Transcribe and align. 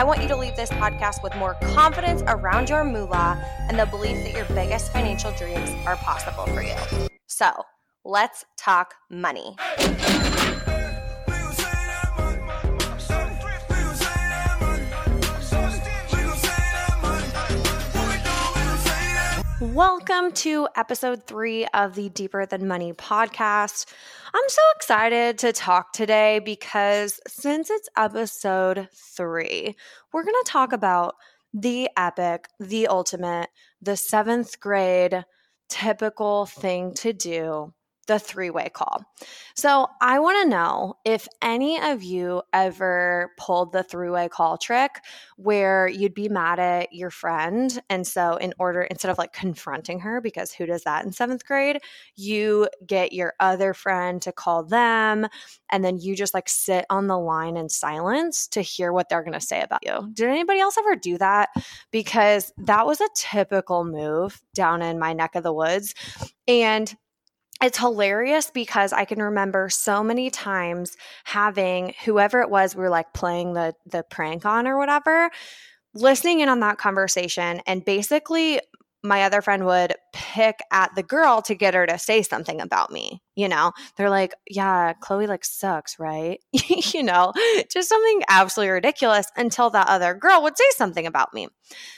I 0.00 0.02
want 0.02 0.22
you 0.22 0.28
to 0.28 0.36
leave 0.36 0.56
this 0.56 0.70
podcast 0.70 1.22
with 1.22 1.36
more 1.36 1.58
confidence 1.74 2.22
around 2.26 2.70
your 2.70 2.84
moolah 2.84 3.38
and 3.68 3.78
the 3.78 3.84
belief 3.84 4.16
that 4.24 4.32
your 4.32 4.46
biggest 4.46 4.90
financial 4.94 5.30
dreams 5.32 5.68
are 5.84 5.96
possible 5.96 6.46
for 6.46 6.62
you. 6.62 6.74
So, 7.26 7.50
let's 8.02 8.46
talk 8.56 8.94
money. 9.10 9.56
Welcome 19.60 20.32
to 20.36 20.68
episode 20.74 21.26
three 21.26 21.66
of 21.74 21.94
the 21.94 22.08
Deeper 22.08 22.46
Than 22.46 22.66
Money 22.66 22.94
podcast. 22.94 23.92
I'm 24.32 24.48
so 24.48 24.62
excited 24.74 25.36
to 25.40 25.52
talk 25.52 25.92
today 25.92 26.38
because 26.38 27.20
since 27.28 27.68
it's 27.68 27.90
episode 27.94 28.88
three, 28.94 29.76
we're 30.14 30.22
going 30.24 30.42
to 30.44 30.50
talk 30.50 30.72
about 30.72 31.16
the 31.52 31.90
epic, 31.94 32.48
the 32.58 32.86
ultimate, 32.86 33.50
the 33.82 33.98
seventh 33.98 34.58
grade 34.60 35.26
typical 35.68 36.46
thing 36.46 36.94
to 36.94 37.12
do 37.12 37.74
the 38.10 38.18
three 38.18 38.50
way 38.50 38.68
call. 38.68 39.04
So, 39.54 39.86
I 40.00 40.18
want 40.18 40.42
to 40.42 40.48
know 40.48 40.94
if 41.04 41.28
any 41.40 41.80
of 41.80 42.02
you 42.02 42.42
ever 42.52 43.30
pulled 43.38 43.72
the 43.72 43.84
three 43.84 44.10
way 44.10 44.28
call 44.28 44.58
trick 44.58 44.90
where 45.36 45.86
you'd 45.86 46.12
be 46.12 46.28
mad 46.28 46.58
at 46.58 46.92
your 46.92 47.10
friend. 47.10 47.80
And 47.88 48.04
so, 48.04 48.34
in 48.34 48.52
order, 48.58 48.82
instead 48.82 49.12
of 49.12 49.18
like 49.18 49.32
confronting 49.32 50.00
her, 50.00 50.20
because 50.20 50.52
who 50.52 50.66
does 50.66 50.82
that 50.82 51.04
in 51.04 51.12
seventh 51.12 51.46
grade, 51.46 51.78
you 52.16 52.68
get 52.84 53.12
your 53.12 53.34
other 53.38 53.74
friend 53.74 54.20
to 54.22 54.32
call 54.32 54.64
them. 54.64 55.28
And 55.70 55.84
then 55.84 55.96
you 56.00 56.16
just 56.16 56.34
like 56.34 56.48
sit 56.48 56.86
on 56.90 57.06
the 57.06 57.18
line 57.18 57.56
in 57.56 57.68
silence 57.68 58.48
to 58.48 58.60
hear 58.60 58.92
what 58.92 59.08
they're 59.08 59.22
going 59.22 59.34
to 59.34 59.40
say 59.40 59.60
about 59.60 59.86
you. 59.86 60.10
Did 60.14 60.28
anybody 60.28 60.58
else 60.58 60.76
ever 60.76 60.96
do 60.96 61.16
that? 61.18 61.50
Because 61.92 62.52
that 62.58 62.86
was 62.86 63.00
a 63.00 63.08
typical 63.14 63.84
move 63.84 64.42
down 64.52 64.82
in 64.82 64.98
my 64.98 65.12
neck 65.12 65.36
of 65.36 65.44
the 65.44 65.52
woods. 65.52 65.94
And 66.48 66.92
it's 67.62 67.78
hilarious 67.78 68.50
because 68.50 68.92
I 68.92 69.04
can 69.04 69.22
remember 69.22 69.68
so 69.68 70.02
many 70.02 70.30
times 70.30 70.96
having 71.24 71.94
whoever 72.04 72.40
it 72.40 72.50
was 72.50 72.74
we 72.74 72.82
were 72.82 72.90
like 72.90 73.12
playing 73.12 73.52
the 73.54 73.74
the 73.86 74.02
prank 74.02 74.46
on 74.46 74.66
or 74.66 74.78
whatever, 74.78 75.30
listening 75.94 76.40
in 76.40 76.48
on 76.48 76.60
that 76.60 76.78
conversation 76.78 77.60
and 77.66 77.84
basically 77.84 78.60
my 79.02 79.22
other 79.24 79.40
friend 79.40 79.64
would 79.64 79.94
pick 80.12 80.60
at 80.70 80.94
the 80.94 81.02
girl 81.02 81.40
to 81.42 81.54
get 81.54 81.74
her 81.74 81.86
to 81.86 81.98
say 81.98 82.22
something 82.22 82.60
about 82.60 82.90
me. 82.90 83.22
You 83.34 83.48
know, 83.48 83.72
they're 83.96 84.10
like, 84.10 84.34
yeah, 84.48 84.92
Chloe 85.00 85.26
like 85.26 85.44
sucks, 85.44 85.98
right? 85.98 86.38
you 86.52 87.02
know, 87.02 87.32
just 87.70 87.88
something 87.88 88.22
absolutely 88.28 88.72
ridiculous 88.72 89.26
until 89.36 89.70
that 89.70 89.88
other 89.88 90.14
girl 90.14 90.42
would 90.42 90.58
say 90.58 90.64
something 90.76 91.06
about 91.06 91.32
me. 91.32 91.48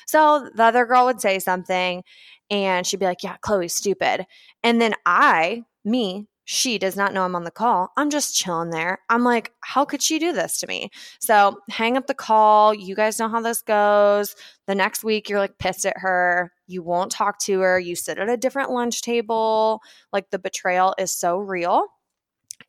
So 0.06 0.48
the 0.55 0.64
other 0.64 0.86
girl 0.86 1.06
would 1.06 1.20
say 1.20 1.39
something 1.39 2.05
and 2.50 2.86
she'd 2.86 3.00
be 3.00 3.06
like, 3.06 3.22
yeah, 3.22 3.37
Chloe's 3.41 3.75
stupid. 3.75 4.27
And 4.62 4.81
then 4.81 4.94
I, 5.04 5.65
me, 5.84 6.28
she 6.44 6.78
does 6.78 6.97
not 6.97 7.15
know 7.15 7.25
I'm 7.25 7.37
on 7.37 7.44
the 7.44 7.50
call. 7.50 7.93
I'm 7.97 8.10
just 8.10 8.37
chilling 8.37 8.71
there. 8.71 8.98
I'm 9.09 9.22
like, 9.22 9.53
how 9.60 9.84
could 9.84 10.03
she 10.03 10.19
do 10.19 10.32
this 10.32 10.59
to 10.59 10.66
me? 10.66 10.91
So 11.21 11.59
hang 11.71 11.97
up 11.97 12.06
the 12.06 12.15
call. 12.15 12.75
You 12.75 12.94
guys 12.94 13.19
know 13.19 13.28
how 13.28 13.41
this 13.41 13.62
goes. 13.62 14.34
The 14.66 14.75
next 14.75 15.04
week, 15.04 15.28
you're 15.28 15.38
like 15.38 15.59
pissed 15.59 15.87
at 15.87 15.98
her. 15.98 16.53
You 16.72 16.83
won't 16.83 17.12
talk 17.12 17.38
to 17.41 17.60
her. 17.60 17.78
You 17.78 17.94
sit 17.94 18.19
at 18.19 18.28
a 18.28 18.37
different 18.37 18.71
lunch 18.71 19.03
table. 19.03 19.81
Like 20.12 20.31
the 20.31 20.38
betrayal 20.38 20.94
is 20.99 21.12
so 21.12 21.38
real. 21.38 21.87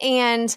And 0.02 0.56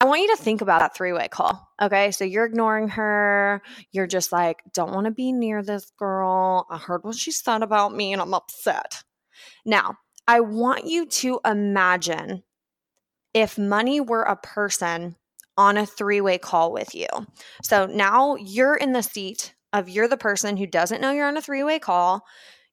I 0.00 0.04
want 0.04 0.22
you 0.22 0.36
to 0.36 0.42
think 0.42 0.60
about 0.60 0.80
that 0.80 0.96
three 0.96 1.12
way 1.12 1.28
call. 1.28 1.68
Okay. 1.80 2.10
So 2.10 2.24
you're 2.24 2.44
ignoring 2.44 2.88
her. 2.88 3.62
You're 3.92 4.06
just 4.06 4.32
like, 4.32 4.58
don't 4.74 4.92
want 4.92 5.06
to 5.06 5.12
be 5.12 5.32
near 5.32 5.62
this 5.62 5.90
girl. 5.98 6.66
I 6.70 6.76
heard 6.78 7.04
what 7.04 7.16
she 7.16 7.30
said 7.30 7.62
about 7.62 7.94
me 7.94 8.12
and 8.12 8.20
I'm 8.20 8.34
upset. 8.34 9.04
Now, 9.64 9.96
I 10.26 10.40
want 10.40 10.86
you 10.86 11.06
to 11.06 11.40
imagine 11.44 12.42
if 13.32 13.58
money 13.58 14.00
were 14.00 14.22
a 14.22 14.36
person 14.36 15.16
on 15.56 15.76
a 15.76 15.86
three 15.86 16.20
way 16.20 16.38
call 16.38 16.72
with 16.72 16.94
you. 16.94 17.06
So 17.62 17.86
now 17.86 18.36
you're 18.36 18.74
in 18.74 18.92
the 18.92 19.02
seat 19.02 19.54
of 19.72 19.88
you're 19.88 20.08
the 20.08 20.16
person 20.16 20.56
who 20.56 20.66
doesn't 20.66 21.00
know 21.00 21.12
you're 21.12 21.28
on 21.28 21.36
a 21.36 21.42
three 21.42 21.62
way 21.62 21.78
call. 21.78 22.24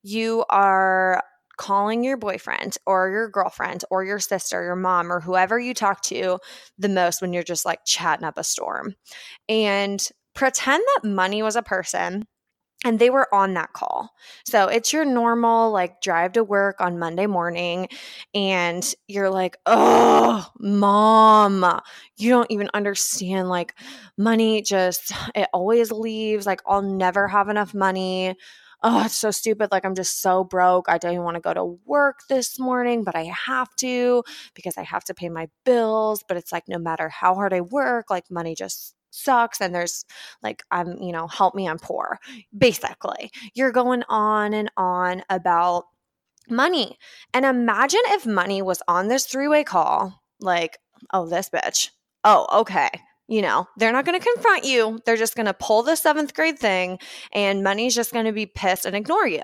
You 0.04 0.46
are 0.50 1.24
calling 1.58 2.04
your 2.04 2.18
boyfriend 2.18 2.78
or 2.86 3.10
your 3.10 3.28
girlfriend 3.30 3.84
or 3.92 4.04
your 4.04 4.20
sister, 4.20 4.64
your 4.64 4.76
mom, 4.78 5.12
or 5.12 5.20
whoever 5.20 5.60
you 5.60 5.74
talk 5.74 6.02
to 6.04 6.40
the 6.78 6.90
most 6.90 7.22
when 7.22 7.34
you're 7.34 7.44
just 7.44 7.66
like 7.66 7.80
chatting 7.86 8.26
up 8.26 8.38
a 8.38 8.44
storm. 8.44 8.96
And 9.50 10.06
pretend 10.36 10.84
that 10.96 11.10
money 11.10 11.44
was 11.44 11.56
a 11.56 11.64
person 11.64 12.28
and 12.86 12.98
they 13.00 13.10
were 13.10 13.34
on 13.36 13.54
that 13.56 13.74
call. 13.74 14.12
So 14.46 14.68
it's 14.68 14.94
your 14.94 15.04
normal 15.06 15.72
like 15.72 16.02
drive 16.02 16.34
to 16.34 16.44
work 16.44 16.78
on 16.80 16.98
Monday 17.00 17.28
morning 17.28 17.90
and 18.34 18.84
you're 19.08 19.30
like, 19.30 19.58
"Oh, 19.66 20.48
mom, 20.60 21.82
you 22.18 22.30
don't 22.30 22.50
even 22.52 22.70
understand 22.74 23.50
like 23.50 23.76
money 24.18 24.62
just 24.62 25.12
it 25.36 25.50
always 25.54 25.92
leaves 25.92 26.46
like 26.46 26.62
I'll 26.66 26.82
never 26.82 27.28
have 27.28 27.50
enough 27.50 27.74
money." 27.74 28.36
Oh, 28.84 29.04
it's 29.06 29.18
so 29.18 29.32
stupid. 29.32 29.72
Like, 29.72 29.86
I'm 29.86 29.96
just 29.96 30.22
so 30.22 30.44
broke. 30.44 30.88
I 30.90 30.98
don't 30.98 31.14
even 31.14 31.24
want 31.24 31.36
to 31.36 31.42
go 31.42 31.54
to 31.54 31.80
work 31.86 32.22
this 32.30 32.60
morning, 32.60 33.04
but 33.04 33.16
I 33.16 33.24
have 33.46 33.76
to 33.78 34.24
because 34.54 34.78
I 34.78 34.84
have 34.84 35.04
to 35.06 35.14
pay 35.14 35.30
my 35.30 35.50
bills. 35.66 36.24
But 36.28 36.38
it's 36.38 36.52
like, 36.52 36.68
no 36.68 36.78
matter 36.78 37.10
how 37.10 37.36
hard 37.36 37.54
I 37.54 37.62
work, 37.62 38.10
like, 38.10 38.32
money 38.32 38.56
just 38.56 38.96
sucks 39.12 39.60
and 39.60 39.74
there's 39.74 40.06
like 40.44 40.62
i'm 40.70 41.02
you 41.02 41.12
know 41.12 41.28
help 41.28 41.56
me 41.56 41.68
i'm 41.68 41.80
poor 41.80 42.20
basically 42.56 43.32
you're 43.56 43.72
going 43.72 44.04
on 44.08 44.54
and 44.54 44.72
on 44.78 45.24
about 45.32 45.86
money 46.48 46.98
and 47.34 47.46
imagine 47.46 48.02
if 48.06 48.26
money 48.26 48.62
was 48.62 48.84
on 48.88 49.08
this 49.08 49.26
three-way 49.26 49.64
call 49.64 50.22
like 50.40 50.78
oh 51.12 51.28
this 51.28 51.50
bitch 51.50 51.90
oh 52.24 52.46
okay 52.62 52.90
you 53.30 53.44
know, 53.44 53.68
they're 53.78 53.92
not 53.92 54.06
going 54.06 54.20
to 54.20 54.26
confront 54.34 54.66
you. 54.66 55.00
They're 55.06 55.16
just 55.16 55.36
going 55.36 55.46
to 55.46 55.54
pull 55.54 55.84
the 55.84 55.96
seventh 55.96 56.34
grade 56.34 56.58
thing, 56.58 56.98
and 57.32 57.64
money's 57.64 57.94
just 57.94 58.12
going 58.12 58.26
to 58.26 58.32
be 58.34 58.48
pissed 58.48 58.86
and 58.86 58.96
ignore 58.96 59.28
you. 59.28 59.44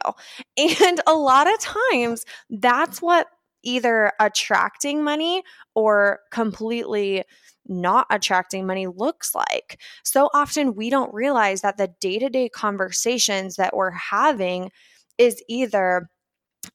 And 0.58 1.00
a 1.06 1.14
lot 1.14 1.52
of 1.52 1.60
times, 1.60 2.26
that's 2.50 3.02
what 3.02 3.28
either 3.64 4.12
attracting 4.20 5.04
money 5.04 5.44
or 5.76 6.20
completely 6.32 7.24
not 7.68 8.08
attracting 8.10 8.66
money 8.66 8.88
looks 8.88 9.36
like. 9.36 9.80
So 10.04 10.30
often, 10.34 10.76
we 10.76 10.90
don't 10.90 11.14
realize 11.14 11.62
that 11.62 11.78
the 11.78 11.90
day 12.00 12.18
to 12.20 12.30
day 12.30 12.50
conversations 12.50 13.56
that 13.58 13.76
we're 13.76 13.92
having 13.92 14.72
is 15.18 15.44
either 15.48 16.10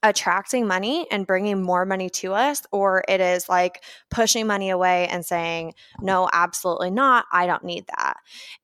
attracting 0.03 0.67
money 0.67 1.07
and 1.11 1.27
bringing 1.27 1.61
more 1.61 1.85
money 1.85 2.09
to 2.09 2.33
us, 2.33 2.61
or 2.71 3.03
it 3.07 3.21
is 3.21 3.49
like 3.49 3.83
pushing 4.09 4.47
money 4.47 4.69
away 4.69 5.07
and 5.07 5.25
saying, 5.25 5.73
no, 6.01 6.29
absolutely 6.31 6.91
not. 6.91 7.25
I 7.31 7.47
don't 7.47 7.63
need 7.63 7.85
that. 7.97 8.17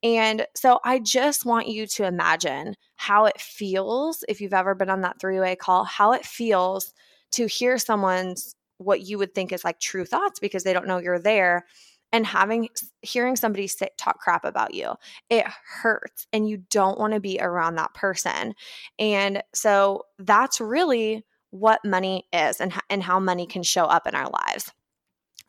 And 0.03 0.45
so 0.55 0.79
I 0.83 0.99
just 0.99 1.45
want 1.45 1.67
you 1.67 1.87
to 1.87 2.05
imagine 2.05 2.75
how 2.95 3.25
it 3.25 3.39
feels 3.39 4.23
if 4.27 4.41
you've 4.41 4.53
ever 4.53 4.75
been 4.75 4.89
on 4.89 5.01
that 5.01 5.19
three 5.19 5.39
way 5.39 5.55
call, 5.55 5.83
how 5.83 6.13
it 6.13 6.25
feels 6.25 6.93
to 7.31 7.45
hear 7.45 7.77
someone's 7.77 8.55
what 8.77 9.01
you 9.01 9.17
would 9.17 9.33
think 9.33 9.51
is 9.51 9.63
like 9.63 9.79
true 9.79 10.05
thoughts 10.05 10.39
because 10.39 10.63
they 10.63 10.73
don't 10.73 10.87
know 10.87 10.99
you're 10.99 11.19
there 11.19 11.65
and 12.11 12.25
having 12.25 12.69
hearing 13.01 13.35
somebody 13.35 13.67
say, 13.67 13.89
talk 13.97 14.19
crap 14.19 14.45
about 14.45 14.73
you 14.73 14.93
it 15.29 15.45
hurts 15.81 16.27
and 16.31 16.47
you 16.47 16.57
don't 16.69 16.99
want 16.99 17.13
to 17.13 17.19
be 17.19 17.37
around 17.39 17.75
that 17.75 17.93
person. 17.93 18.53
And 18.97 19.43
so 19.53 20.03
that's 20.19 20.61
really 20.61 21.25
what 21.51 21.83
money 21.85 22.25
is 22.33 22.59
and, 22.59 22.73
and 22.89 23.03
how 23.03 23.19
money 23.19 23.45
can 23.45 23.63
show 23.63 23.85
up 23.85 24.07
in 24.07 24.15
our 24.15 24.29
lives. 24.29 24.71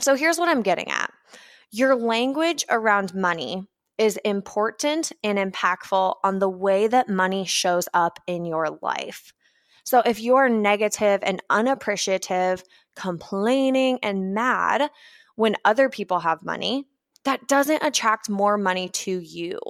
So 0.01 0.15
here's 0.15 0.39
what 0.39 0.49
i'm 0.49 0.63
getting 0.63 0.89
at. 0.89 1.13
Your 1.71 1.97
language 1.97 2.65
around 2.71 3.15
money 3.15 3.67
is 3.99 4.17
important 4.25 5.11
and 5.25 5.39
impactful 5.39 6.15
on 6.23 6.39
the 6.39 6.49
way 6.49 6.87
that 6.87 7.09
money 7.09 7.45
shows 7.45 7.89
up 7.93 8.21
in 8.27 8.45
your 8.45 8.79
life. 8.81 9.33
So 9.85 10.01
if 10.05 10.21
you're 10.21 10.49
negative 10.49 11.21
and 11.23 11.43
unappreciative 11.51 12.63
complaining 12.95 13.99
and 14.03 14.35
mad 14.35 14.91
when 15.39 15.55
other 15.65 15.89
people 15.89 16.19
have 16.19 16.45
money, 16.45 16.85
that 17.23 17.47
doesn't 17.47 17.85
attract 17.85 18.29
more 18.29 18.59
money 18.59 18.89
to 18.89 19.21
you. 19.21 19.61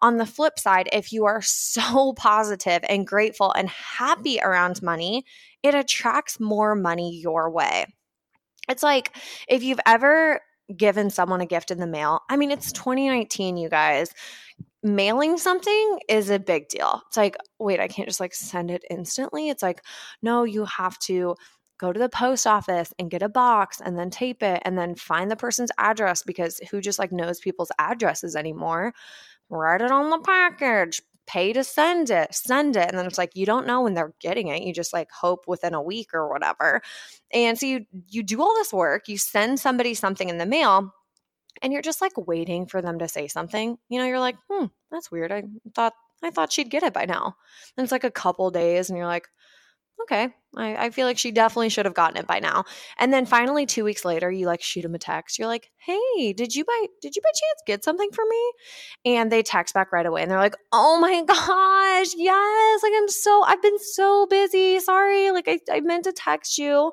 On 0.00 0.16
the 0.16 0.24
flip 0.24 0.60
side, 0.60 0.88
if 0.92 1.12
you 1.12 1.24
are 1.24 1.42
so 1.44 2.12
positive 2.12 2.82
and 2.88 3.04
grateful 3.04 3.50
and 3.50 3.68
happy 3.68 4.38
around 4.40 4.80
money, 4.80 5.24
it 5.64 5.74
attracts 5.74 6.38
more 6.38 6.76
money 6.76 7.18
your 7.18 7.50
way. 7.50 7.86
It's 8.68 8.84
like 8.84 9.16
if 9.48 9.64
you've 9.64 9.80
ever 9.86 10.40
given 10.76 11.10
someone 11.10 11.40
a 11.40 11.46
gift 11.46 11.72
in 11.72 11.80
the 11.80 11.86
mail, 11.88 12.20
I 12.30 12.36
mean, 12.36 12.52
it's 12.52 12.70
2019, 12.70 13.56
you 13.56 13.68
guys. 13.68 14.14
Mailing 14.84 15.36
something 15.36 15.98
is 16.08 16.30
a 16.30 16.38
big 16.38 16.68
deal. 16.68 17.02
It's 17.08 17.16
like, 17.16 17.36
wait, 17.58 17.80
I 17.80 17.88
can't 17.88 18.08
just 18.08 18.20
like 18.20 18.34
send 18.34 18.70
it 18.70 18.84
instantly. 18.88 19.48
It's 19.48 19.64
like, 19.64 19.82
no, 20.22 20.44
you 20.44 20.64
have 20.64 20.96
to 21.00 21.34
go 21.82 21.92
to 21.92 21.98
the 21.98 22.08
post 22.08 22.46
office 22.46 22.94
and 22.98 23.10
get 23.10 23.22
a 23.22 23.28
box 23.28 23.80
and 23.84 23.98
then 23.98 24.08
tape 24.08 24.40
it 24.40 24.62
and 24.64 24.78
then 24.78 24.94
find 24.94 25.28
the 25.28 25.36
person's 25.36 25.72
address 25.78 26.22
because 26.22 26.60
who 26.70 26.80
just 26.80 27.00
like 27.00 27.10
knows 27.10 27.40
people's 27.40 27.72
addresses 27.76 28.36
anymore? 28.36 28.94
Write 29.50 29.82
it 29.82 29.90
on 29.90 30.08
the 30.08 30.20
package, 30.20 31.02
pay 31.26 31.52
to 31.52 31.64
send 31.64 32.08
it, 32.08 32.32
send 32.32 32.76
it. 32.76 32.88
And 32.88 32.96
then 32.96 33.06
it's 33.06 33.18
like 33.18 33.34
you 33.34 33.44
don't 33.44 33.66
know 33.66 33.82
when 33.82 33.94
they're 33.94 34.14
getting 34.20 34.46
it. 34.46 34.62
You 34.62 34.72
just 34.72 34.92
like 34.92 35.10
hope 35.10 35.48
within 35.48 35.74
a 35.74 35.82
week 35.82 36.14
or 36.14 36.30
whatever. 36.30 36.82
And 37.32 37.58
so 37.58 37.66
you 37.66 37.84
you 38.08 38.22
do 38.22 38.40
all 38.40 38.54
this 38.54 38.72
work, 38.72 39.08
you 39.08 39.18
send 39.18 39.58
somebody 39.58 39.94
something 39.94 40.28
in 40.28 40.38
the 40.38 40.46
mail, 40.46 40.94
and 41.62 41.72
you're 41.72 41.82
just 41.82 42.00
like 42.00 42.12
waiting 42.16 42.66
for 42.66 42.80
them 42.80 43.00
to 43.00 43.08
say 43.08 43.26
something. 43.26 43.76
You 43.88 43.98
know, 43.98 44.06
you're 44.06 44.20
like, 44.20 44.36
hmm, 44.48 44.66
that's 44.92 45.10
weird. 45.10 45.32
I 45.32 45.42
thought 45.74 45.94
I 46.22 46.30
thought 46.30 46.52
she'd 46.52 46.70
get 46.70 46.84
it 46.84 46.92
by 46.92 47.06
now. 47.06 47.36
And 47.76 47.82
it's 47.82 47.92
like 47.92 48.04
a 48.04 48.10
couple 48.10 48.50
days, 48.52 48.88
and 48.88 48.96
you're 48.96 49.06
like, 49.08 49.26
okay, 50.02 50.30
I, 50.56 50.86
I, 50.86 50.90
feel 50.90 51.06
like 51.06 51.18
she 51.18 51.32
definitely 51.32 51.70
should 51.70 51.86
have 51.86 51.94
gotten 51.94 52.16
it 52.16 52.26
by 52.26 52.38
now. 52.38 52.64
And 52.98 53.12
then 53.12 53.24
finally, 53.26 53.66
two 53.66 53.84
weeks 53.84 54.04
later, 54.04 54.30
you 54.30 54.46
like 54.46 54.62
shoot 54.62 54.84
him 54.84 54.94
a 54.94 54.98
text. 54.98 55.38
You're 55.38 55.48
like, 55.48 55.70
hey, 55.78 56.32
did 56.32 56.54
you 56.54 56.64
by 56.64 56.86
did 57.00 57.16
you 57.16 57.22
by 57.22 57.28
chance 57.28 57.62
get 57.66 57.84
something 57.84 58.10
for 58.12 58.24
me? 58.28 58.52
And 59.14 59.32
they 59.32 59.42
text 59.42 59.74
back 59.74 59.92
right 59.92 60.06
away, 60.06 60.22
and 60.22 60.30
they're 60.30 60.38
like, 60.38 60.56
oh 60.72 60.98
my 61.00 61.22
gosh, 61.26 62.14
yes, 62.16 62.82
like 62.82 62.92
I'm 62.96 63.08
so 63.08 63.42
I've 63.44 63.62
been 63.62 63.78
so 63.78 64.26
busy. 64.26 64.80
Sorry, 64.80 65.30
like 65.30 65.48
I, 65.48 65.58
I 65.70 65.80
meant 65.80 66.04
to 66.04 66.12
text 66.12 66.58
you. 66.58 66.92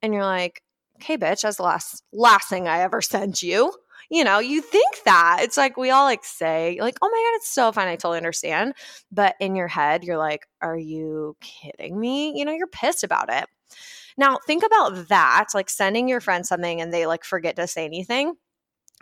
And 0.00 0.12
you're 0.12 0.24
like, 0.24 0.62
okay, 0.96 1.16
bitch, 1.16 1.42
that's 1.42 1.56
the 1.56 1.62
last 1.62 2.02
last 2.12 2.48
thing 2.48 2.68
I 2.68 2.80
ever 2.80 3.00
sent 3.00 3.42
you 3.42 3.72
you 4.10 4.24
know, 4.24 4.38
you 4.38 4.60
think 4.60 5.02
that. 5.04 5.38
It's 5.42 5.56
like 5.56 5.76
we 5.76 5.90
all 5.90 6.04
like 6.04 6.24
say, 6.24 6.78
like, 6.80 6.98
oh 7.02 7.08
my 7.08 7.30
God, 7.30 7.36
it's 7.36 7.52
so 7.52 7.72
fun. 7.72 7.88
I 7.88 7.96
totally 7.96 8.18
understand. 8.18 8.74
But 9.10 9.34
in 9.40 9.56
your 9.56 9.68
head, 9.68 10.04
you're 10.04 10.18
like, 10.18 10.46
are 10.60 10.76
you 10.78 11.36
kidding 11.40 11.98
me? 11.98 12.38
You 12.38 12.44
know, 12.44 12.52
you're 12.52 12.66
pissed 12.66 13.04
about 13.04 13.32
it. 13.32 13.46
Now, 14.16 14.38
think 14.46 14.64
about 14.64 15.08
that, 15.08 15.46
like 15.54 15.70
sending 15.70 16.08
your 16.08 16.20
friend 16.20 16.46
something 16.46 16.80
and 16.80 16.92
they 16.92 17.06
like 17.06 17.24
forget 17.24 17.56
to 17.56 17.66
say 17.66 17.84
anything 17.84 18.34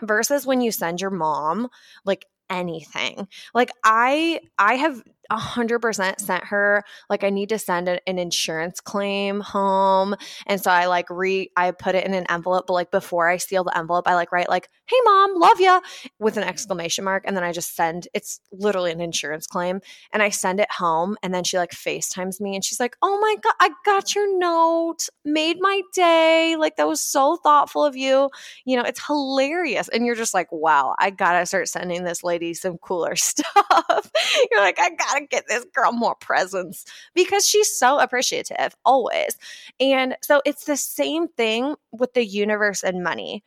versus 0.02 0.47
when 0.47 0.61
you 0.61 0.73
send 0.73 1.00
your 1.00 1.11
mom 1.11 1.69
like 2.05 2.26
anything. 2.49 3.29
Like 3.55 3.70
I 3.85 4.41
I 4.58 4.75
have 4.75 5.02
100% 5.31 6.21
sent 6.21 6.44
her 6.44 6.85
like 7.09 7.25
I 7.25 7.31
need 7.31 7.50
to 7.50 7.59
send 7.59 7.88
an, 7.88 8.00
an, 8.06 8.19
insurance 8.19 8.81
claim 8.81 9.41
home. 9.41 10.15
And 10.47 10.61
so 10.61 10.71
I 10.71 10.87
like 10.87 11.09
re 11.09 11.50
I 11.56 11.71
put 11.71 11.94
it 11.94 12.05
in 12.05 12.15
an 12.15 12.27
envelope 12.29 12.67
but 12.67 12.75
like 12.75 12.91
before 12.91 13.29
I 13.29 13.37
seal 13.37 13.65
the 13.65 13.77
envelope 13.77 14.09
I 14.09 14.15
like 14.15 14.32
write 14.32 14.49
like 14.49 14.69
hey 14.87 14.97
mom 15.05 15.38
love 15.38 15.61
ya 15.61 15.81
with 16.19 16.37
an 16.37 16.43
mm-hmm. 16.43 16.50
exclamation 16.50 17.05
mark. 17.05 17.25
And 17.27 17.37
then 17.37 17.44
I 17.44 17.53
just 17.53 17.77
send 17.77 18.09
it's 18.12 18.41
literally 18.53 18.91
an 18.91 19.00
insurance 19.00 19.47
claim. 19.47 19.81
And 20.12 20.23
I 20.23 20.31
send 20.31 20.61
it 20.61 20.71
home 20.71 21.17
and 21.23 21.33
then 21.33 21.44
she 21.44 21.59
like 21.59 21.71
FaceTimes 21.71 22.41
me 22.41 22.55
and 22.55 22.65
she's 22.65 22.81
like 22.81 22.97
oh 23.00 23.19
my 23.21 23.37
god 23.41 23.55
I 23.61 23.71
got 23.85 24.15
your 24.15 24.38
note 24.38 25.09
made 25.25 25.59
my 25.61 25.83
day 25.94 26.56
like 26.59 26.76
that 26.76 26.88
was 26.88 27.00
so 27.00 27.37
thoughtful 27.37 27.85
of 27.85 27.97
you. 27.97 28.31
You 28.65 28.76
know 28.76 28.83
it's 28.83 29.05
hilarious. 29.06 29.88
And 29.88 30.05
you're 30.05 30.17
just 30.17 30.35
like 30.35 30.50
wow 30.50 30.94
I 30.99 31.11
got 31.11 31.38
to 31.38 31.47
start 31.47 31.69
sending 31.69 32.05
this 32.05 32.25
lady 32.25 32.53
some 32.55 32.79
cooler 32.79 33.15
stuff. 33.21 34.11
You're 34.50 34.61
like 34.61 34.79
I 34.81 34.91
got 34.91 35.19
to 35.20 35.26
get 35.26 35.44
this 35.49 35.64
girl 35.75 35.93
more 35.93 36.14
presents 36.17 36.84
because 37.14 37.46
she's 37.46 37.76
so 37.76 37.99
appreciative 37.99 38.75
always. 38.84 39.37
And 39.78 40.17
so 40.22 40.43
it's 40.44 40.64
the 40.64 40.76
same 40.76 41.28
thing 41.28 41.76
with 41.93 42.14
the 42.14 42.25
universe 42.25 42.82
and 42.82 43.02
money. 43.02 43.44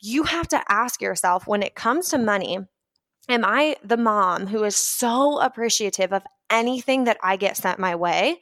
You 0.00 0.24
have 0.24 0.48
to 0.48 0.62
ask 0.68 1.00
yourself 1.00 1.46
when 1.46 1.62
it 1.62 1.74
comes 1.74 2.08
to 2.10 2.18
money, 2.18 2.58
am 3.28 3.44
I 3.44 3.76
the 3.82 3.96
mom 3.96 4.46
who 4.46 4.64
is 4.64 4.76
so 4.76 5.40
appreciative 5.40 6.12
of 6.12 6.22
anything 6.50 7.04
that 7.04 7.18
I 7.22 7.36
get 7.36 7.56
sent 7.56 7.78
my 7.78 7.94
way? 7.94 8.40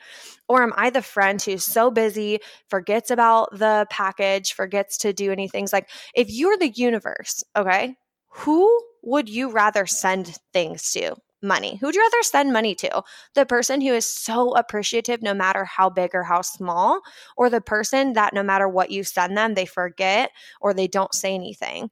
Or 0.48 0.62
am 0.62 0.72
I 0.76 0.90
the 0.90 1.02
friend 1.02 1.40
who's 1.40 1.64
so 1.64 1.90
busy, 1.90 2.40
forgets 2.68 3.10
about 3.10 3.56
the 3.58 3.86
package, 3.90 4.52
forgets 4.52 4.98
to 4.98 5.12
do 5.12 5.32
any 5.32 5.48
things? 5.48 5.72
Like, 5.72 5.88
if 6.14 6.30
you're 6.30 6.58
the 6.58 6.68
universe, 6.68 7.42
okay, 7.56 7.96
who 8.28 8.82
would 9.02 9.28
you 9.28 9.50
rather 9.50 9.86
send 9.86 10.38
things 10.52 10.92
to? 10.92 11.14
Money? 11.42 11.76
Who'd 11.76 11.94
you 11.94 12.00
rather 12.02 12.22
send 12.22 12.52
money 12.52 12.74
to? 12.76 13.02
The 13.34 13.46
person 13.46 13.80
who 13.80 13.92
is 13.94 14.06
so 14.06 14.54
appreciative 14.56 15.22
no 15.22 15.34
matter 15.34 15.64
how 15.64 15.90
big 15.90 16.14
or 16.14 16.22
how 16.24 16.42
small, 16.42 17.00
or 17.36 17.50
the 17.50 17.60
person 17.60 18.12
that 18.14 18.34
no 18.34 18.42
matter 18.42 18.68
what 18.68 18.90
you 18.90 19.04
send 19.04 19.36
them, 19.36 19.54
they 19.54 19.66
forget 19.66 20.30
or 20.60 20.74
they 20.74 20.88
don't 20.88 21.14
say 21.14 21.34
anything? 21.34 21.90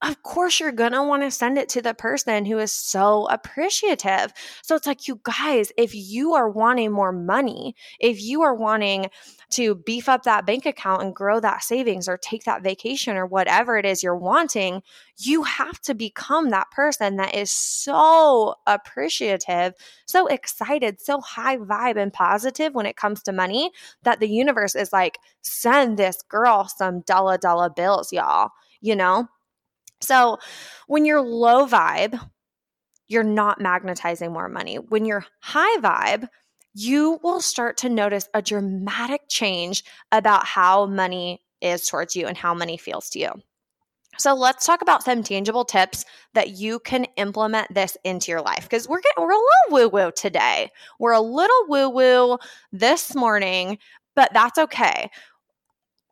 Of 0.00 0.22
course 0.22 0.60
you're 0.60 0.70
going 0.70 0.92
to 0.92 1.02
want 1.02 1.24
to 1.24 1.30
send 1.30 1.58
it 1.58 1.68
to 1.70 1.82
the 1.82 1.92
person 1.92 2.44
who 2.44 2.58
is 2.58 2.70
so 2.70 3.26
appreciative. 3.30 4.32
So 4.62 4.76
it's 4.76 4.86
like, 4.86 5.08
you 5.08 5.20
guys, 5.24 5.72
if 5.76 5.92
you 5.92 6.34
are 6.34 6.48
wanting 6.48 6.92
more 6.92 7.10
money, 7.10 7.74
if 7.98 8.22
you 8.22 8.42
are 8.42 8.54
wanting 8.54 9.10
to 9.50 9.74
beef 9.74 10.08
up 10.08 10.22
that 10.22 10.46
bank 10.46 10.66
account 10.66 11.02
and 11.02 11.14
grow 11.14 11.40
that 11.40 11.64
savings 11.64 12.08
or 12.08 12.16
take 12.16 12.44
that 12.44 12.62
vacation 12.62 13.16
or 13.16 13.26
whatever 13.26 13.76
it 13.76 13.84
is 13.84 14.02
you're 14.02 14.16
wanting, 14.16 14.82
you 15.16 15.42
have 15.42 15.80
to 15.80 15.94
become 15.94 16.50
that 16.50 16.70
person 16.70 17.16
that 17.16 17.34
is 17.34 17.50
so 17.50 18.54
appreciative, 18.68 19.74
so 20.06 20.28
excited, 20.28 21.00
so 21.00 21.20
high 21.20 21.56
vibe 21.56 21.96
and 21.96 22.12
positive 22.12 22.72
when 22.72 22.86
it 22.86 22.96
comes 22.96 23.20
to 23.22 23.32
money 23.32 23.72
that 24.04 24.20
the 24.20 24.28
universe 24.28 24.76
is 24.76 24.92
like, 24.92 25.18
send 25.42 25.96
this 25.96 26.22
girl 26.28 26.68
some 26.68 27.00
dollar 27.00 27.36
dollar 27.36 27.68
bills, 27.68 28.12
y'all, 28.12 28.50
you 28.80 28.94
know? 28.94 29.26
So 30.00 30.38
when 30.86 31.04
you're 31.04 31.22
low 31.22 31.66
vibe, 31.66 32.18
you're 33.08 33.24
not 33.24 33.60
magnetizing 33.60 34.32
more 34.32 34.48
money. 34.48 34.76
When 34.76 35.04
you're 35.04 35.24
high 35.40 35.80
vibe, 35.80 36.28
you 36.74 37.18
will 37.22 37.40
start 37.40 37.78
to 37.78 37.88
notice 37.88 38.28
a 38.34 38.42
dramatic 38.42 39.22
change 39.28 39.82
about 40.12 40.44
how 40.44 40.86
money 40.86 41.40
is 41.60 41.86
towards 41.86 42.14
you 42.14 42.26
and 42.26 42.36
how 42.36 42.54
money 42.54 42.76
feels 42.76 43.08
to 43.10 43.18
you. 43.18 43.32
So 44.18 44.34
let's 44.34 44.66
talk 44.66 44.82
about 44.82 45.04
some 45.04 45.22
tangible 45.22 45.64
tips 45.64 46.04
that 46.34 46.50
you 46.50 46.80
can 46.80 47.04
implement 47.16 47.72
this 47.72 47.96
into 48.04 48.32
your 48.32 48.42
life 48.42 48.62
because 48.62 48.88
we're 48.88 49.00
getting 49.00 49.22
we're 49.22 49.30
a 49.30 49.36
little 49.36 49.48
woo 49.70 49.88
woo 49.88 50.10
today. 50.14 50.70
We're 50.98 51.12
a 51.12 51.20
little 51.20 51.66
woo 51.68 51.88
woo 51.88 52.38
this 52.72 53.14
morning, 53.14 53.78
but 54.16 54.32
that's 54.32 54.58
okay. 54.58 55.10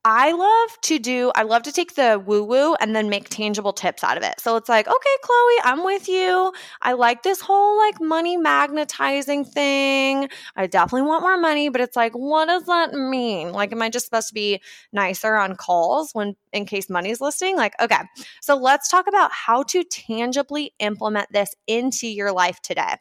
I 0.08 0.30
love 0.30 0.80
to 0.82 1.00
do, 1.00 1.32
I 1.34 1.42
love 1.42 1.64
to 1.64 1.72
take 1.72 1.96
the 1.96 2.22
woo 2.24 2.44
woo 2.44 2.76
and 2.76 2.94
then 2.94 3.08
make 3.08 3.28
tangible 3.28 3.72
tips 3.72 4.04
out 4.04 4.16
of 4.16 4.22
it. 4.22 4.38
So 4.38 4.54
it's 4.54 4.68
like, 4.68 4.86
okay, 4.86 5.16
Chloe, 5.20 5.54
I'm 5.64 5.84
with 5.84 6.08
you. 6.08 6.52
I 6.80 6.92
like 6.92 7.24
this 7.24 7.40
whole 7.40 7.76
like 7.76 8.00
money 8.00 8.36
magnetizing 8.36 9.44
thing. 9.44 10.28
I 10.54 10.68
definitely 10.68 11.08
want 11.08 11.22
more 11.22 11.36
money, 11.36 11.70
but 11.70 11.80
it's 11.80 11.96
like, 11.96 12.12
what 12.12 12.46
does 12.46 12.66
that 12.66 12.94
mean? 12.94 13.50
Like, 13.50 13.72
am 13.72 13.82
I 13.82 13.88
just 13.88 14.04
supposed 14.04 14.28
to 14.28 14.34
be 14.34 14.62
nicer 14.92 15.34
on 15.34 15.56
calls 15.56 16.12
when 16.12 16.36
in 16.52 16.66
case 16.66 16.88
money's 16.88 17.20
listing? 17.20 17.56
Like, 17.56 17.74
okay. 17.82 18.02
So 18.42 18.54
let's 18.54 18.88
talk 18.88 19.08
about 19.08 19.32
how 19.32 19.64
to 19.64 19.82
tangibly 19.82 20.72
implement 20.78 21.32
this 21.32 21.52
into 21.66 22.06
your 22.06 22.30
life 22.30 22.62
today. 22.62 22.94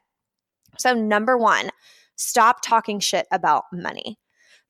So, 0.80 0.96
number 0.96 1.38
one, 1.38 1.70
stop 2.16 2.64
talking 2.64 3.00
shit 3.00 3.28
about 3.32 3.66
money. 3.72 4.18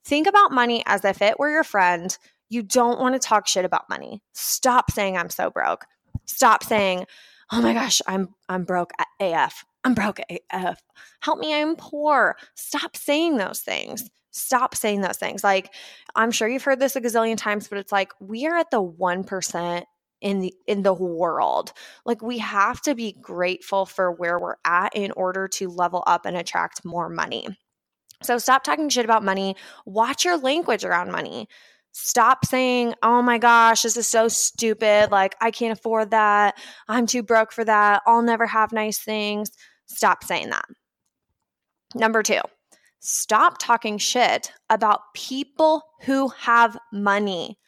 Think 0.06 0.28
about 0.28 0.52
money 0.52 0.84
as 0.86 1.04
if 1.04 1.20
it 1.20 1.36
were 1.36 1.50
your 1.50 1.64
friend. 1.64 2.16
You 2.48 2.62
don't 2.62 3.00
want 3.00 3.16
to 3.16 3.18
talk 3.18 3.48
shit 3.48 3.64
about 3.64 3.90
money. 3.90 4.22
Stop 4.34 4.92
saying 4.92 5.16
I'm 5.16 5.30
so 5.30 5.50
broke. 5.50 5.84
Stop 6.26 6.62
saying, 6.62 7.06
"Oh 7.50 7.60
my 7.60 7.72
gosh, 7.72 8.00
I'm 8.06 8.32
I'm 8.48 8.62
broke 8.62 8.92
AF. 9.20 9.64
I'm 9.82 9.94
broke 9.94 10.20
AF. 10.52 10.80
Help 11.20 11.40
me, 11.40 11.52
I'm 11.52 11.74
poor." 11.74 12.36
Stop 12.54 12.96
saying 12.96 13.38
those 13.38 13.60
things. 13.60 14.08
Stop 14.30 14.76
saying 14.76 15.00
those 15.00 15.16
things. 15.16 15.42
Like 15.42 15.74
I'm 16.14 16.30
sure 16.30 16.46
you've 16.46 16.62
heard 16.62 16.78
this 16.78 16.94
a 16.94 17.00
gazillion 17.00 17.36
times, 17.36 17.66
but 17.66 17.78
it's 17.78 17.90
like 17.90 18.12
we 18.20 18.46
are 18.46 18.56
at 18.56 18.70
the 18.70 18.82
1% 18.82 19.84
in 20.20 20.38
the 20.38 20.54
in 20.68 20.84
the 20.84 20.94
world. 20.94 21.72
Like 22.04 22.22
we 22.22 22.38
have 22.38 22.80
to 22.82 22.94
be 22.94 23.16
grateful 23.20 23.86
for 23.86 24.12
where 24.12 24.38
we're 24.38 24.56
at 24.64 24.94
in 24.94 25.10
order 25.12 25.48
to 25.48 25.68
level 25.68 26.04
up 26.06 26.26
and 26.26 26.36
attract 26.36 26.84
more 26.84 27.08
money. 27.08 27.48
So 28.26 28.38
stop 28.38 28.64
talking 28.64 28.88
shit 28.88 29.04
about 29.04 29.24
money. 29.24 29.56
Watch 29.84 30.24
your 30.24 30.36
language 30.36 30.84
around 30.84 31.12
money. 31.12 31.48
Stop 31.92 32.44
saying, 32.44 32.94
oh 33.02 33.22
my 33.22 33.38
gosh, 33.38 33.82
this 33.82 33.96
is 33.96 34.06
so 34.06 34.28
stupid. 34.28 35.10
Like, 35.10 35.34
I 35.40 35.50
can't 35.50 35.78
afford 35.78 36.10
that. 36.10 36.58
I'm 36.88 37.06
too 37.06 37.22
broke 37.22 37.52
for 37.52 37.64
that. 37.64 38.02
I'll 38.06 38.20
never 38.20 38.46
have 38.46 38.70
nice 38.70 38.98
things. 38.98 39.50
Stop 39.86 40.22
saying 40.22 40.50
that. 40.50 40.66
Number 41.94 42.22
two, 42.22 42.40
stop 43.00 43.56
talking 43.58 43.96
shit 43.96 44.52
about 44.68 45.14
people 45.14 45.82
who 46.02 46.28
have 46.28 46.76
money. 46.92 47.58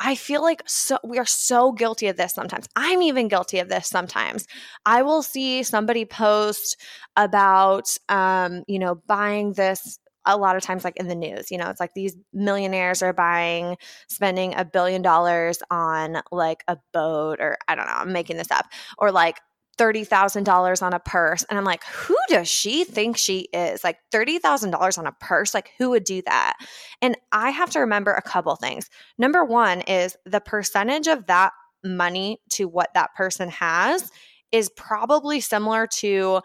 I 0.00 0.14
feel 0.14 0.42
like 0.42 0.62
so 0.66 0.98
we 1.02 1.18
are 1.18 1.26
so 1.26 1.72
guilty 1.72 2.06
of 2.06 2.16
this 2.16 2.32
sometimes. 2.32 2.68
I'm 2.76 3.02
even 3.02 3.28
guilty 3.28 3.58
of 3.58 3.68
this 3.68 3.88
sometimes. 3.88 4.46
I 4.86 5.02
will 5.02 5.22
see 5.22 5.62
somebody 5.64 6.04
post 6.04 6.76
about 7.16 7.96
um, 8.08 8.62
you 8.68 8.78
know, 8.78 8.96
buying 9.06 9.54
this 9.54 9.98
a 10.24 10.36
lot 10.36 10.56
of 10.56 10.62
times 10.62 10.84
like 10.84 10.96
in 10.96 11.08
the 11.08 11.14
news, 11.14 11.50
you 11.50 11.56
know, 11.58 11.70
it's 11.70 11.80
like 11.80 11.94
these 11.94 12.16
millionaires 12.32 13.02
are 13.02 13.14
buying 13.14 13.76
spending 14.08 14.54
a 14.54 14.64
billion 14.64 15.00
dollars 15.00 15.62
on 15.70 16.20
like 16.30 16.62
a 16.68 16.76
boat 16.92 17.40
or 17.40 17.56
I 17.66 17.74
don't 17.74 17.86
know, 17.86 17.94
I'm 17.94 18.12
making 18.12 18.36
this 18.36 18.50
up. 18.50 18.66
Or 18.98 19.10
like 19.10 19.40
$30,000 19.78 20.82
on 20.82 20.92
a 20.92 20.98
purse. 20.98 21.44
And 21.48 21.58
I'm 21.58 21.64
like, 21.64 21.84
who 21.84 22.16
does 22.28 22.48
she 22.48 22.84
think 22.84 23.16
she 23.16 23.48
is? 23.52 23.82
Like 23.84 23.98
$30,000 24.12 24.98
on 24.98 25.06
a 25.06 25.12
purse? 25.12 25.54
Like, 25.54 25.70
who 25.78 25.90
would 25.90 26.04
do 26.04 26.20
that? 26.22 26.56
And 27.00 27.16
I 27.32 27.50
have 27.50 27.70
to 27.70 27.80
remember 27.80 28.12
a 28.12 28.22
couple 28.22 28.54
things. 28.56 28.90
Number 29.16 29.44
one 29.44 29.80
is 29.82 30.16
the 30.26 30.40
percentage 30.40 31.06
of 31.06 31.26
that 31.26 31.52
money 31.84 32.40
to 32.50 32.66
what 32.66 32.92
that 32.94 33.14
person 33.14 33.48
has 33.50 34.10
is 34.50 34.70
probably 34.70 35.40
similar 35.40 35.86
to 35.86 36.40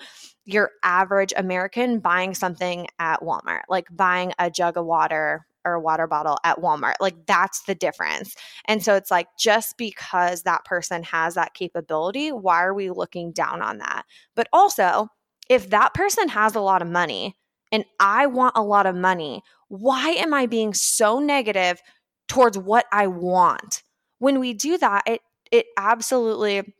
your 0.45 0.71
average 0.83 1.33
American 1.35 1.99
buying 1.99 2.33
something 2.33 2.87
at 2.99 3.21
Walmart, 3.21 3.61
like 3.69 3.87
buying 3.89 4.33
a 4.37 4.51
jug 4.51 4.77
of 4.77 4.85
water 4.85 5.45
or 5.65 5.73
a 5.73 5.81
water 5.81 6.07
bottle 6.07 6.37
at 6.43 6.59
Walmart. 6.59 6.95
Like 6.99 7.25
that's 7.25 7.63
the 7.63 7.75
difference. 7.75 8.35
And 8.65 8.83
so 8.83 8.95
it's 8.95 9.11
like 9.11 9.27
just 9.37 9.77
because 9.77 10.43
that 10.43 10.65
person 10.65 11.03
has 11.03 11.35
that 11.35 11.53
capability, 11.53 12.31
why 12.31 12.63
are 12.63 12.73
we 12.73 12.89
looking 12.89 13.31
down 13.31 13.61
on 13.61 13.77
that? 13.79 14.03
But 14.35 14.47
also, 14.53 15.07
if 15.49 15.69
that 15.69 15.93
person 15.93 16.29
has 16.29 16.55
a 16.55 16.61
lot 16.61 16.81
of 16.81 16.87
money 16.87 17.35
and 17.71 17.85
I 17.99 18.27
want 18.27 18.55
a 18.55 18.63
lot 18.63 18.85
of 18.85 18.95
money, 18.95 19.41
why 19.67 20.09
am 20.11 20.33
I 20.33 20.45
being 20.45 20.73
so 20.73 21.19
negative 21.19 21.81
towards 22.27 22.57
what 22.57 22.85
I 22.91 23.07
want? 23.07 23.83
When 24.19 24.39
we 24.39 24.53
do 24.53 24.77
that, 24.77 25.03
it 25.07 25.21
it 25.51 25.67
absolutely 25.77 26.73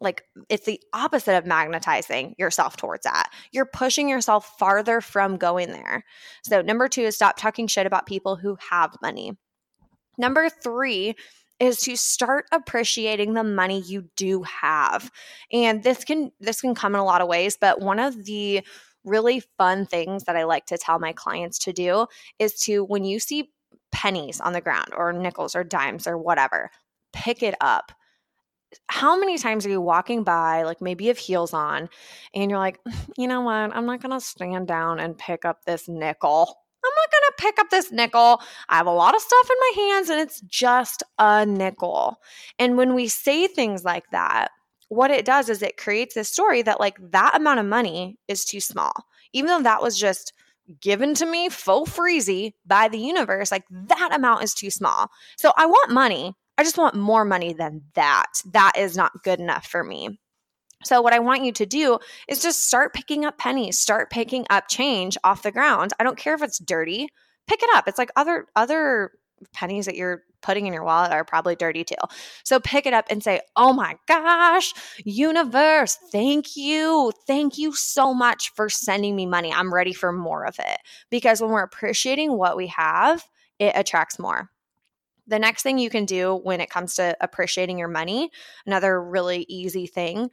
like 0.00 0.24
it's 0.48 0.66
the 0.66 0.80
opposite 0.92 1.36
of 1.36 1.46
magnetizing 1.46 2.34
yourself 2.38 2.76
towards 2.76 3.04
that. 3.04 3.30
You're 3.52 3.66
pushing 3.66 4.08
yourself 4.08 4.54
farther 4.58 5.00
from 5.00 5.36
going 5.36 5.70
there. 5.70 6.04
So, 6.44 6.62
number 6.62 6.88
two 6.88 7.02
is 7.02 7.16
stop 7.16 7.36
talking 7.36 7.66
shit 7.66 7.86
about 7.86 8.06
people 8.06 8.36
who 8.36 8.56
have 8.70 8.96
money. 9.02 9.32
Number 10.16 10.48
three 10.48 11.14
is 11.58 11.80
to 11.80 11.96
start 11.96 12.46
appreciating 12.52 13.34
the 13.34 13.44
money 13.44 13.80
you 13.80 14.08
do 14.16 14.42
have. 14.42 15.10
And 15.52 15.82
this 15.82 16.04
can 16.04 16.30
this 16.40 16.60
can 16.60 16.74
come 16.74 16.94
in 16.94 17.00
a 17.00 17.04
lot 17.04 17.20
of 17.20 17.28
ways, 17.28 17.56
but 17.60 17.80
one 17.80 17.98
of 17.98 18.24
the 18.24 18.62
really 19.04 19.42
fun 19.58 19.86
things 19.86 20.24
that 20.24 20.36
I 20.36 20.44
like 20.44 20.66
to 20.66 20.78
tell 20.78 20.98
my 20.98 21.12
clients 21.12 21.58
to 21.60 21.72
do 21.72 22.06
is 22.38 22.54
to 22.60 22.84
when 22.84 23.04
you 23.04 23.18
see 23.18 23.50
pennies 23.92 24.40
on 24.40 24.52
the 24.52 24.60
ground 24.60 24.88
or 24.96 25.12
nickels 25.12 25.54
or 25.56 25.64
dimes 25.64 26.06
or 26.06 26.16
whatever, 26.16 26.70
pick 27.12 27.42
it 27.42 27.54
up 27.60 27.92
how 28.88 29.18
many 29.18 29.38
times 29.38 29.66
are 29.66 29.70
you 29.70 29.80
walking 29.80 30.22
by, 30.24 30.62
like 30.62 30.80
maybe 30.80 31.04
you 31.04 31.10
have 31.10 31.18
heels 31.18 31.52
on, 31.52 31.88
and 32.34 32.50
you're 32.50 32.60
like, 32.60 32.78
you 33.16 33.26
know 33.26 33.40
what? 33.40 33.74
I'm 33.74 33.86
not 33.86 34.02
going 34.02 34.12
to 34.12 34.24
stand 34.24 34.68
down 34.68 35.00
and 35.00 35.18
pick 35.18 35.44
up 35.44 35.64
this 35.64 35.88
nickel. 35.88 36.56
I'm 36.82 36.92
not 36.96 37.12
going 37.12 37.22
to 37.28 37.42
pick 37.42 37.58
up 37.58 37.70
this 37.70 37.92
nickel. 37.92 38.40
I 38.68 38.76
have 38.76 38.86
a 38.86 38.92
lot 38.92 39.14
of 39.14 39.20
stuff 39.20 39.50
in 39.50 39.56
my 39.58 39.90
hands 39.90 40.08
and 40.08 40.20
it's 40.20 40.40
just 40.42 41.02
a 41.18 41.44
nickel. 41.44 42.16
And 42.58 42.76
when 42.76 42.94
we 42.94 43.06
say 43.06 43.46
things 43.46 43.84
like 43.84 44.04
that, 44.12 44.48
what 44.88 45.10
it 45.10 45.24
does 45.24 45.48
is 45.48 45.62
it 45.62 45.76
creates 45.76 46.14
this 46.14 46.28
story 46.28 46.62
that 46.62 46.80
like 46.80 46.98
that 47.12 47.36
amount 47.36 47.60
of 47.60 47.66
money 47.66 48.18
is 48.28 48.44
too 48.44 48.60
small. 48.60 48.92
Even 49.32 49.48
though 49.48 49.62
that 49.62 49.82
was 49.82 49.98
just 49.98 50.32
given 50.80 51.14
to 51.14 51.26
me 51.26 51.48
faux 51.48 51.90
freezy 51.90 52.54
by 52.66 52.88
the 52.88 52.98
universe, 52.98 53.52
like 53.52 53.64
that 53.70 54.10
amount 54.12 54.42
is 54.42 54.54
too 54.54 54.70
small. 54.70 55.08
So 55.36 55.52
I 55.56 55.66
want 55.66 55.92
money, 55.92 56.34
I 56.60 56.62
just 56.62 56.76
want 56.76 56.94
more 56.94 57.24
money 57.24 57.54
than 57.54 57.80
that. 57.94 58.26
That 58.52 58.72
is 58.76 58.94
not 58.94 59.22
good 59.24 59.40
enough 59.40 59.66
for 59.66 59.82
me. 59.82 60.20
So, 60.84 61.00
what 61.00 61.14
I 61.14 61.18
want 61.18 61.42
you 61.42 61.52
to 61.52 61.64
do 61.64 61.98
is 62.28 62.42
just 62.42 62.66
start 62.66 62.92
picking 62.92 63.24
up 63.24 63.38
pennies, 63.38 63.78
start 63.78 64.10
picking 64.10 64.44
up 64.50 64.68
change 64.68 65.16
off 65.24 65.42
the 65.42 65.52
ground. 65.52 65.94
I 65.98 66.04
don't 66.04 66.18
care 66.18 66.34
if 66.34 66.42
it's 66.42 66.58
dirty, 66.58 67.08
pick 67.46 67.62
it 67.62 67.70
up. 67.74 67.88
It's 67.88 67.96
like 67.96 68.10
other 68.14 68.44
other 68.56 69.12
pennies 69.54 69.86
that 69.86 69.94
you're 69.96 70.22
putting 70.42 70.66
in 70.66 70.74
your 70.74 70.84
wallet 70.84 71.12
are 71.12 71.24
probably 71.24 71.56
dirty 71.56 71.82
too. 71.82 71.94
So 72.44 72.60
pick 72.60 72.84
it 72.84 72.92
up 72.92 73.06
and 73.08 73.24
say, 73.24 73.40
"Oh 73.56 73.72
my 73.72 73.96
gosh, 74.06 74.74
universe, 75.02 75.96
thank 76.12 76.56
you. 76.56 77.10
Thank 77.26 77.56
you 77.56 77.72
so 77.72 78.12
much 78.12 78.52
for 78.54 78.68
sending 78.68 79.16
me 79.16 79.24
money. 79.24 79.50
I'm 79.50 79.72
ready 79.72 79.94
for 79.94 80.12
more 80.12 80.44
of 80.44 80.58
it." 80.58 80.76
Because 81.08 81.40
when 81.40 81.52
we're 81.52 81.62
appreciating 81.62 82.36
what 82.36 82.54
we 82.54 82.66
have, 82.66 83.24
it 83.58 83.72
attracts 83.74 84.18
more. 84.18 84.50
The 85.30 85.38
next 85.38 85.62
thing 85.62 85.78
you 85.78 85.88
can 85.88 86.04
do 86.04 86.34
when 86.42 86.60
it 86.60 86.68
comes 86.68 86.96
to 86.96 87.16
appreciating 87.20 87.78
your 87.78 87.88
money, 87.88 88.30
another 88.66 89.02
really 89.02 89.46
easy 89.48 89.86
thing, 89.86 90.30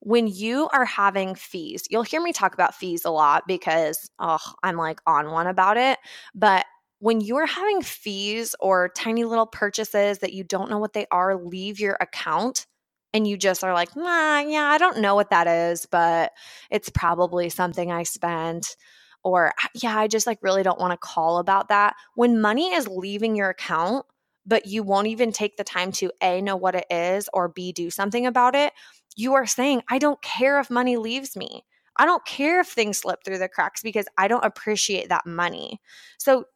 when 0.00 0.26
you 0.26 0.68
are 0.72 0.84
having 0.84 1.34
fees, 1.34 1.84
you'll 1.90 2.02
hear 2.02 2.20
me 2.20 2.32
talk 2.32 2.54
about 2.54 2.74
fees 2.74 3.04
a 3.04 3.10
lot 3.10 3.44
because 3.46 4.10
oh, 4.18 4.38
I'm 4.62 4.76
like 4.76 5.00
on 5.06 5.30
one 5.30 5.46
about 5.46 5.76
it. 5.76 5.98
But 6.34 6.64
when 6.98 7.20
you're 7.20 7.46
having 7.46 7.82
fees 7.82 8.54
or 8.60 8.90
tiny 8.96 9.24
little 9.24 9.46
purchases 9.46 10.18
that 10.18 10.32
you 10.32 10.44
don't 10.44 10.70
know 10.70 10.78
what 10.78 10.92
they 10.92 11.06
are 11.10 11.36
leave 11.36 11.80
your 11.80 11.96
account 12.00 12.66
and 13.12 13.26
you 13.26 13.36
just 13.36 13.62
are 13.62 13.74
like, 13.74 13.94
nah, 13.96 14.40
yeah, 14.40 14.64
I 14.64 14.78
don't 14.78 15.00
know 15.00 15.14
what 15.14 15.30
that 15.30 15.46
is, 15.46 15.86
but 15.86 16.32
it's 16.70 16.90
probably 16.90 17.48
something 17.48 17.92
I 17.92 18.04
spent 18.04 18.76
or 19.24 19.52
ah, 19.62 19.68
yeah, 19.74 19.98
I 19.98 20.08
just 20.08 20.26
like 20.26 20.38
really 20.42 20.62
don't 20.62 20.80
want 20.80 20.92
to 20.92 20.96
call 20.96 21.38
about 21.38 21.68
that. 21.68 21.94
When 22.14 22.40
money 22.40 22.72
is 22.74 22.88
leaving 22.88 23.36
your 23.36 23.50
account, 23.50 24.06
but 24.46 24.66
you 24.66 24.82
won't 24.82 25.06
even 25.06 25.32
take 25.32 25.56
the 25.56 25.64
time 25.64 25.92
to 25.92 26.10
A, 26.20 26.40
know 26.40 26.56
what 26.56 26.74
it 26.74 26.86
is, 26.90 27.28
or 27.32 27.48
B, 27.48 27.72
do 27.72 27.90
something 27.90 28.26
about 28.26 28.54
it, 28.54 28.72
you 29.16 29.34
are 29.34 29.46
saying, 29.46 29.82
I 29.88 29.98
don't 29.98 30.20
care 30.22 30.58
if 30.60 30.70
money 30.70 30.96
leaves 30.96 31.36
me. 31.36 31.64
I 31.96 32.06
don't 32.06 32.24
care 32.24 32.60
if 32.60 32.68
things 32.68 32.98
slip 32.98 33.20
through 33.24 33.38
the 33.38 33.48
cracks 33.48 33.82
because 33.82 34.06
I 34.16 34.26
don't 34.28 34.44
appreciate 34.44 35.10
that 35.10 35.26
money. 35.26 35.80
So 36.18 36.46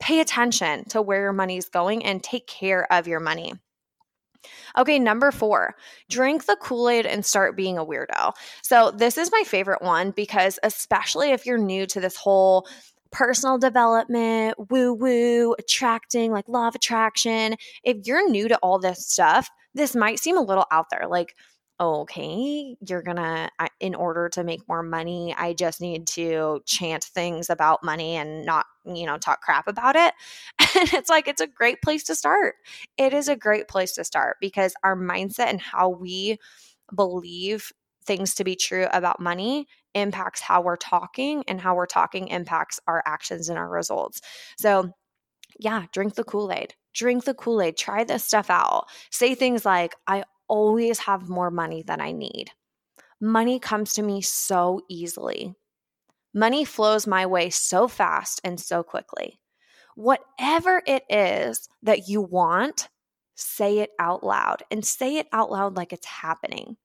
pay 0.00 0.20
attention 0.20 0.84
to 0.90 1.02
where 1.02 1.22
your 1.22 1.32
money 1.32 1.56
is 1.56 1.68
going 1.68 2.04
and 2.04 2.22
take 2.22 2.46
care 2.46 2.90
of 2.92 3.08
your 3.08 3.20
money. 3.20 3.54
Okay, 4.76 4.98
number 4.98 5.30
four, 5.30 5.74
drink 6.08 6.46
the 6.46 6.56
Kool 6.60 6.88
Aid 6.88 7.06
and 7.06 7.24
start 7.24 7.56
being 7.56 7.78
a 7.78 7.84
weirdo. 7.84 8.32
So, 8.62 8.90
this 8.90 9.18
is 9.18 9.32
my 9.32 9.42
favorite 9.44 9.82
one 9.82 10.12
because, 10.12 10.58
especially 10.62 11.30
if 11.30 11.46
you're 11.46 11.58
new 11.58 11.86
to 11.86 12.00
this 12.00 12.16
whole 12.16 12.66
personal 13.10 13.58
development, 13.58 14.54
woo 14.70 14.92
woo, 14.94 15.54
attracting, 15.58 16.30
like 16.30 16.48
law 16.48 16.68
of 16.68 16.74
attraction. 16.74 17.56
If 17.82 18.06
you're 18.06 18.28
new 18.30 18.48
to 18.48 18.58
all 18.58 18.78
this 18.78 19.06
stuff, 19.06 19.48
this 19.74 19.94
might 19.96 20.18
seem 20.18 20.36
a 20.36 20.42
little 20.42 20.66
out 20.70 20.86
there. 20.90 21.06
Like, 21.08 21.34
okay, 21.80 22.76
you're 22.86 23.02
gonna, 23.02 23.50
in 23.80 23.94
order 23.94 24.28
to 24.30 24.42
make 24.44 24.66
more 24.68 24.82
money, 24.82 25.34
I 25.38 25.52
just 25.52 25.80
need 25.80 26.06
to 26.08 26.60
chant 26.66 27.04
things 27.04 27.50
about 27.50 27.84
money 27.84 28.16
and 28.16 28.44
not, 28.44 28.66
you 28.84 29.06
know, 29.06 29.16
talk 29.18 29.40
crap 29.42 29.68
about 29.68 29.96
it. 29.96 30.14
And 30.76 30.92
it's 30.92 31.08
like, 31.10 31.28
it's 31.28 31.40
a 31.40 31.46
great 31.46 31.82
place 31.82 32.04
to 32.04 32.14
start. 32.14 32.56
It 32.98 33.12
is 33.12 33.28
a 33.28 33.36
great 33.36 33.68
place 33.68 33.92
to 33.94 34.04
start 34.04 34.36
because 34.40 34.74
our 34.84 34.96
mindset 34.96 35.46
and 35.48 35.60
how 35.60 35.88
we 35.88 36.38
believe 36.94 37.72
things 38.04 38.34
to 38.36 38.44
be 38.44 38.56
true 38.56 38.86
about 38.92 39.20
money 39.20 39.66
impacts 39.94 40.40
how 40.40 40.60
we're 40.60 40.76
talking, 40.76 41.42
and 41.48 41.60
how 41.60 41.74
we're 41.74 41.86
talking 41.86 42.28
impacts 42.28 42.78
our 42.86 43.02
actions 43.06 43.48
and 43.48 43.58
our 43.58 43.68
results. 43.68 44.20
So, 44.58 44.90
yeah, 45.58 45.86
drink 45.92 46.14
the 46.14 46.24
Kool 46.24 46.52
Aid. 46.52 46.74
Drink 46.94 47.24
the 47.24 47.34
Kool 47.34 47.62
Aid. 47.62 47.76
Try 47.76 48.04
this 48.04 48.24
stuff 48.24 48.50
out. 48.50 48.86
Say 49.10 49.34
things 49.34 49.64
like, 49.64 49.94
I 50.06 50.24
always 50.48 50.98
have 51.00 51.28
more 51.28 51.50
money 51.50 51.82
than 51.82 52.00
I 52.00 52.12
need. 52.12 52.50
Money 53.20 53.58
comes 53.58 53.94
to 53.94 54.02
me 54.02 54.20
so 54.22 54.82
easily. 54.88 55.54
Money 56.34 56.64
flows 56.64 57.06
my 57.06 57.26
way 57.26 57.50
so 57.50 57.88
fast 57.88 58.40
and 58.44 58.60
so 58.60 58.82
quickly. 58.82 59.40
Whatever 59.96 60.82
it 60.86 61.02
is 61.10 61.68
that 61.82 62.08
you 62.08 62.20
want, 62.20 62.88
say 63.34 63.78
it 63.78 63.90
out 63.98 64.24
loud 64.24 64.62
and 64.70 64.84
say 64.84 65.16
it 65.16 65.26
out 65.32 65.50
loud 65.50 65.76
like 65.76 65.92
it's 65.92 66.06
happening 66.06 66.76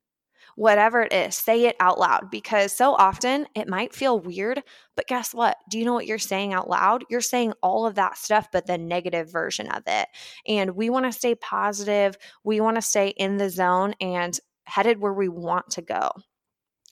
whatever 0.56 1.02
it 1.02 1.14
is, 1.14 1.36
say 1.36 1.66
it 1.66 1.76
out 1.80 2.00
loud 2.00 2.30
because 2.30 2.72
so 2.72 2.94
often 2.94 3.48
it 3.56 3.68
might 3.68 3.94
feel 3.94 4.20
weird. 4.20 4.62
But 4.96 5.08
guess 5.08 5.34
what? 5.34 5.58
Do 5.70 5.80
you 5.80 5.86
know 5.86 5.94
what 5.94 6.06
you're 6.06 6.20
saying 6.20 6.54
out 6.54 6.70
loud? 6.70 7.04
You're 7.10 7.22
saying 7.22 7.54
all 7.62 7.86
of 7.86 7.96
that 7.96 8.18
stuff, 8.18 8.50
but 8.52 8.68
the 8.68 8.78
negative 8.78 9.32
version 9.32 9.68
of 9.70 9.84
it. 9.88 10.08
And 10.48 10.76
we 10.76 10.90
want 10.90 11.06
to 11.06 11.12
stay 11.12 11.36
positive. 11.36 12.18
We 12.44 12.62
want 12.62 12.76
to 12.76 12.82
stay 12.82 13.10
in 13.10 13.38
the 13.38 13.50
zone 13.50 13.96
and 14.00 14.38
headed 14.66 15.00
where 15.00 15.14
we 15.14 15.30
want 15.30 15.72
to 15.72 15.82
go. 15.82 16.12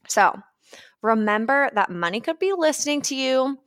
So, 0.08 0.38
remember 1.02 1.70
that 1.74 1.90
money 1.90 2.20
could 2.22 2.40
be 2.40 2.54
listening 2.56 3.02
to 3.04 3.16
you 3.16 3.58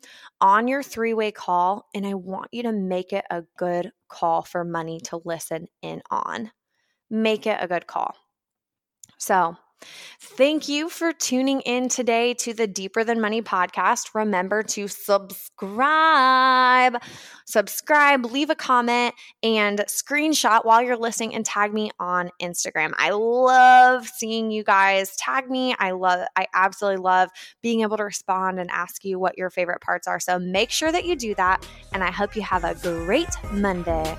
on 0.41 0.69
your 0.69 0.83
three 0.83 1.15
way 1.15 1.31
call, 1.31 1.89
and 1.95 2.07
I 2.07 2.15
want 2.15 2.49
you 2.53 2.65
to 2.65 2.73
make 2.73 3.13
it 3.13 3.25
a 3.31 3.45
good 3.57 3.93
call 4.09 4.43
for 4.43 4.65
money 4.65 5.01
to 5.05 5.21
listen 5.25 5.69
in 5.83 6.03
on. 6.11 6.51
Make 7.11 7.47
it 7.47 7.59
a 7.61 7.69
good 7.69 7.87
call. 7.87 8.15
So, 9.19 9.57
Thank 10.21 10.69
you 10.69 10.89
for 10.89 11.13
tuning 11.13 11.61
in 11.61 11.89
today 11.89 12.35
to 12.35 12.53
the 12.55 12.67
Deeper 12.67 13.05
Than 13.05 13.21
Money 13.21 13.43
podcast. 13.43 14.15
Remember 14.15 14.63
to 14.63 14.89
subscribe, 14.89 15.83
subscribe, 17.47 18.25
leave 18.25 18.51
a 18.51 18.55
comment, 18.55 19.15
and 19.43 19.81
screenshot 19.89 20.65
while 20.65 20.83
you're 20.83 20.97
listening 20.97 21.35
and 21.35 21.45
tag 21.45 21.73
me 21.75 21.91
on 22.01 22.31
Instagram. 22.41 22.93
I 22.97 23.11
love 23.11 24.09
seeing 24.09 24.51
you 24.51 24.65
guys 24.65 25.15
tag 25.17 25.51
me. 25.51 25.75
I 25.79 25.93
love, 25.93 26.27
I 26.37 26.47
absolutely 26.55 27.03
love 27.03 27.31
being 27.63 27.83
able 27.83 27.97
to 27.99 28.05
respond 28.05 28.59
and 28.59 28.71
ask 28.71 29.05
you 29.05 29.19
what 29.19 29.39
your 29.39 29.51
favorite 29.51 29.81
parts 29.81 30.09
are. 30.09 30.19
So 30.21 30.39
make 30.39 30.71
sure 30.71 30.91
that 30.91 31.05
you 31.05 31.17
do 31.17 31.35
that. 31.35 31.67
And 31.93 32.03
I 32.03 32.11
hope 32.11 32.35
you 32.35 32.43
have 32.43 32.65
a 32.65 32.75
great 32.75 33.29
Monday. 33.53 34.17